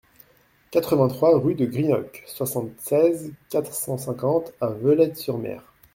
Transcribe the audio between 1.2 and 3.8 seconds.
rue de Greenock, soixante-seize, quatre